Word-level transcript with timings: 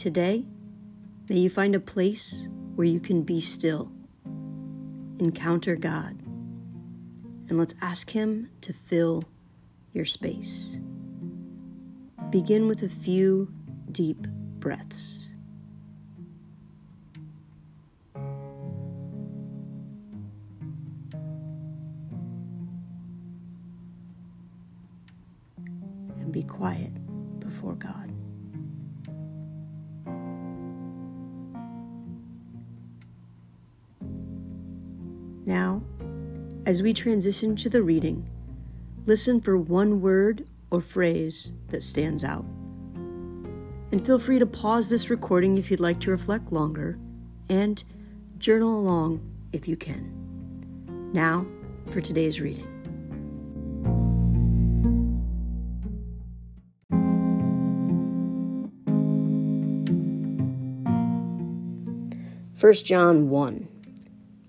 Today, 0.00 0.46
may 1.28 1.36
you 1.36 1.50
find 1.50 1.74
a 1.74 1.78
place 1.78 2.48
where 2.74 2.86
you 2.86 3.00
can 3.00 3.20
be 3.20 3.38
still, 3.42 3.92
encounter 5.18 5.76
God, 5.76 6.18
and 7.50 7.58
let's 7.58 7.74
ask 7.82 8.08
Him 8.08 8.48
to 8.62 8.72
fill 8.72 9.24
your 9.92 10.06
space. 10.06 10.78
Begin 12.30 12.66
with 12.66 12.82
a 12.82 12.88
few 12.88 13.52
deep 13.92 14.26
breaths. 14.58 15.28
And 26.14 26.32
be 26.32 26.42
quiet 26.42 26.94
before 27.38 27.74
God. 27.74 28.10
Now, 35.50 35.82
as 36.64 36.80
we 36.80 36.94
transition 36.94 37.56
to 37.56 37.68
the 37.68 37.82
reading, 37.82 38.30
listen 39.04 39.40
for 39.40 39.56
one 39.58 40.00
word 40.00 40.46
or 40.70 40.80
phrase 40.80 41.50
that 41.70 41.82
stands 41.82 42.22
out. 42.22 42.44
And 43.90 44.06
feel 44.06 44.20
free 44.20 44.38
to 44.38 44.46
pause 44.46 44.88
this 44.88 45.10
recording 45.10 45.58
if 45.58 45.68
you'd 45.68 45.80
like 45.80 45.98
to 46.02 46.12
reflect 46.12 46.52
longer 46.52 47.00
and 47.48 47.82
journal 48.38 48.78
along 48.78 49.28
if 49.52 49.66
you 49.66 49.76
can. 49.76 51.10
Now, 51.12 51.44
for 51.90 52.00
today's 52.00 52.40
reading. 52.40 52.68
1 62.60 62.74
John 62.84 63.30
1 63.30 63.69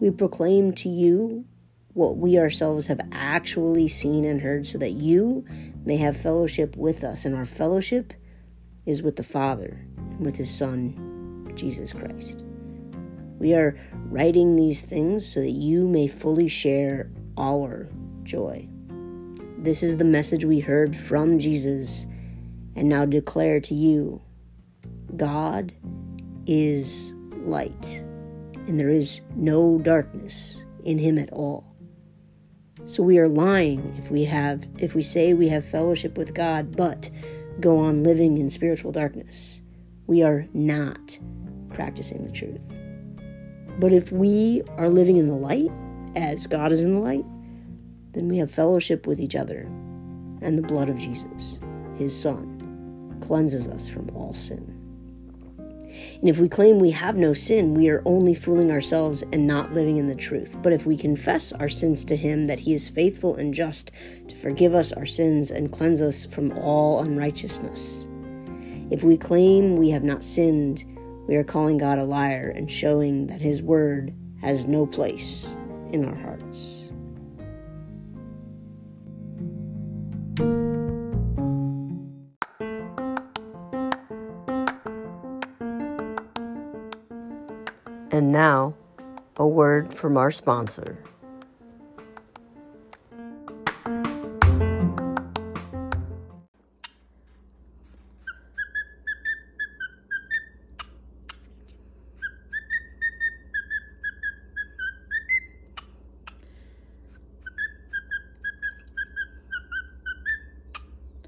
We 0.00 0.10
proclaim 0.10 0.72
to 0.74 0.88
you 0.88 1.44
what 1.94 2.18
we 2.18 2.38
ourselves 2.38 2.86
have 2.88 3.00
actually 3.12 3.88
seen 3.88 4.24
and 4.24 4.40
heard, 4.40 4.66
so 4.66 4.76
that 4.78 4.92
you 4.92 5.44
may 5.84 5.96
have 5.96 6.16
fellowship 6.16 6.76
with 6.76 7.02
us. 7.04 7.24
And 7.24 7.34
our 7.34 7.46
fellowship 7.46 8.12
is 8.84 9.02
with 9.02 9.16
the 9.16 9.22
Father 9.22 9.80
and 9.96 10.20
with 10.20 10.36
His 10.36 10.50
Son, 10.50 11.50
Jesus 11.54 11.92
Christ. 11.94 12.44
We 13.38 13.54
are 13.54 13.78
writing 14.10 14.56
these 14.56 14.82
things 14.82 15.26
so 15.26 15.40
that 15.40 15.50
you 15.50 15.88
may 15.88 16.06
fully 16.06 16.48
share 16.48 17.10
our 17.38 17.88
joy. 18.22 18.68
This 19.58 19.82
is 19.82 19.96
the 19.96 20.04
message 20.04 20.44
we 20.44 20.60
heard 20.60 20.94
from 20.94 21.38
Jesus 21.38 22.06
and 22.76 22.88
now 22.88 23.06
declare 23.06 23.60
to 23.60 23.74
you 23.74 24.20
God 25.16 25.72
is 26.46 27.14
light, 27.44 28.04
and 28.66 28.78
there 28.78 28.88
is 28.88 29.20
no 29.34 29.78
darkness 29.78 30.64
in 30.84 30.98
him 30.98 31.18
at 31.18 31.32
all. 31.32 31.64
So 32.84 33.02
we 33.02 33.18
are 33.18 33.28
lying 33.28 33.94
if 33.98 34.10
we 34.10 34.24
have 34.24 34.66
if 34.78 34.94
we 34.94 35.02
say 35.02 35.34
we 35.34 35.48
have 35.48 35.64
fellowship 35.64 36.16
with 36.16 36.34
God 36.34 36.76
but 36.76 37.10
go 37.60 37.78
on 37.78 38.04
living 38.04 38.38
in 38.38 38.50
spiritual 38.50 38.92
darkness. 38.92 39.60
We 40.06 40.22
are 40.22 40.46
not 40.54 41.18
practicing 41.72 42.24
the 42.24 42.32
truth. 42.32 42.60
But 43.78 43.92
if 43.92 44.12
we 44.12 44.62
are 44.76 44.88
living 44.88 45.16
in 45.16 45.28
the 45.28 45.34
light 45.34 45.70
as 46.14 46.46
God 46.46 46.72
is 46.72 46.82
in 46.82 46.94
the 46.94 47.00
light, 47.00 47.24
then 48.12 48.28
we 48.28 48.38
have 48.38 48.50
fellowship 48.50 49.06
with 49.06 49.20
each 49.20 49.34
other 49.34 49.62
and 50.42 50.56
the 50.56 50.62
blood 50.62 50.88
of 50.88 50.98
Jesus, 50.98 51.60
his 51.96 52.18
son, 52.18 53.18
cleanses 53.20 53.66
us 53.68 53.88
from 53.88 54.08
all 54.14 54.32
sin. 54.32 54.75
And 56.20 56.28
if 56.28 56.38
we 56.38 56.48
claim 56.48 56.78
we 56.78 56.90
have 56.92 57.16
no 57.16 57.32
sin, 57.32 57.74
we 57.74 57.88
are 57.88 58.02
only 58.04 58.34
fooling 58.34 58.70
ourselves 58.70 59.22
and 59.32 59.46
not 59.46 59.72
living 59.72 59.96
in 59.96 60.08
the 60.08 60.14
truth. 60.14 60.56
But 60.62 60.72
if 60.72 60.86
we 60.86 60.96
confess 60.96 61.52
our 61.52 61.68
sins 61.68 62.04
to 62.06 62.16
Him, 62.16 62.46
that 62.46 62.58
He 62.58 62.74
is 62.74 62.88
faithful 62.88 63.36
and 63.36 63.52
just 63.52 63.92
to 64.28 64.36
forgive 64.36 64.74
us 64.74 64.92
our 64.92 65.06
sins 65.06 65.50
and 65.50 65.72
cleanse 65.72 66.02
us 66.02 66.26
from 66.26 66.56
all 66.58 67.00
unrighteousness. 67.00 68.06
If 68.90 69.02
we 69.02 69.16
claim 69.16 69.76
we 69.76 69.90
have 69.90 70.04
not 70.04 70.24
sinned, 70.24 70.84
we 71.26 71.36
are 71.36 71.44
calling 71.44 71.78
God 71.78 71.98
a 71.98 72.04
liar 72.04 72.52
and 72.54 72.70
showing 72.70 73.26
that 73.26 73.40
His 73.40 73.62
word 73.62 74.14
has 74.40 74.66
no 74.66 74.86
place 74.86 75.56
in 75.92 76.04
our 76.04 76.14
hearts. 76.14 76.85
And 88.16 88.32
now, 88.32 88.72
a 89.36 89.46
word 89.46 89.92
from 89.92 90.16
our 90.16 90.30
sponsor. 90.30 90.96